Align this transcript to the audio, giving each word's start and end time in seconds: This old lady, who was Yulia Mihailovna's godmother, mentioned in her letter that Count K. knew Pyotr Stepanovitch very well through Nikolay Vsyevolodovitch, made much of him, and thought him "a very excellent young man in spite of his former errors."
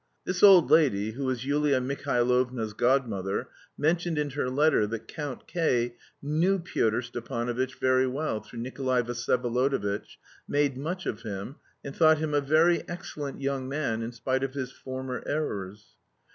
This 0.25 0.41
old 0.41 0.71
lady, 0.71 1.11
who 1.11 1.25
was 1.25 1.45
Yulia 1.45 1.79
Mihailovna's 1.79 2.73
godmother, 2.73 3.49
mentioned 3.77 4.17
in 4.17 4.31
her 4.31 4.49
letter 4.49 4.87
that 4.87 5.07
Count 5.07 5.45
K. 5.45 5.93
knew 6.23 6.57
Pyotr 6.57 7.03
Stepanovitch 7.03 7.75
very 7.75 8.07
well 8.07 8.39
through 8.39 8.61
Nikolay 8.61 9.03
Vsyevolodovitch, 9.03 10.17
made 10.47 10.75
much 10.75 11.05
of 11.05 11.21
him, 11.21 11.57
and 11.83 11.95
thought 11.95 12.17
him 12.17 12.33
"a 12.33 12.41
very 12.41 12.81
excellent 12.89 13.41
young 13.41 13.69
man 13.69 14.01
in 14.01 14.11
spite 14.11 14.43
of 14.43 14.55
his 14.55 14.71
former 14.71 15.21
errors." 15.27 15.95